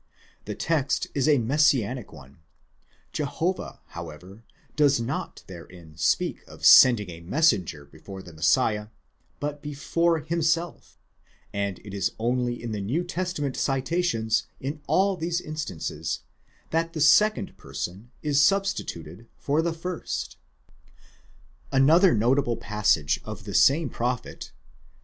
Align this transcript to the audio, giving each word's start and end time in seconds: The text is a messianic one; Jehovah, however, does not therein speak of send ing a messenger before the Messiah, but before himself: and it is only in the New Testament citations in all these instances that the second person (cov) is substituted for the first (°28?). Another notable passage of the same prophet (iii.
The 0.45 0.55
text 0.55 1.05
is 1.13 1.29
a 1.29 1.37
messianic 1.37 2.11
one; 2.11 2.39
Jehovah, 3.11 3.81
however, 3.89 4.43
does 4.75 4.99
not 4.99 5.43
therein 5.45 5.93
speak 5.95 6.39
of 6.47 6.65
send 6.65 7.01
ing 7.01 7.11
a 7.11 7.21
messenger 7.21 7.85
before 7.85 8.23
the 8.23 8.33
Messiah, 8.33 8.87
but 9.39 9.61
before 9.61 10.17
himself: 10.21 10.97
and 11.53 11.77
it 11.85 11.93
is 11.93 12.13
only 12.17 12.63
in 12.63 12.71
the 12.71 12.81
New 12.81 13.03
Testament 13.03 13.55
citations 13.55 14.47
in 14.59 14.81
all 14.87 15.15
these 15.15 15.39
instances 15.39 16.21
that 16.71 16.93
the 16.93 16.99
second 16.99 17.55
person 17.55 17.95
(cov) 18.05 18.09
is 18.23 18.41
substituted 18.41 19.27
for 19.37 19.61
the 19.61 19.71
first 19.71 20.37
(°28?). 21.71 21.77
Another 21.77 22.15
notable 22.15 22.57
passage 22.57 23.19
of 23.23 23.43
the 23.43 23.53
same 23.53 23.87
prophet 23.91 24.51
(iii. 24.51 24.87